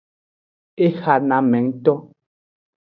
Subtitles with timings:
[0.85, 1.93] Exanamengto.